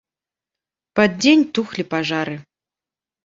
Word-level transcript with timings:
Пад 0.99 1.11
дзень 1.21 1.43
тухлі 1.57 1.83
пажары. 1.93 2.35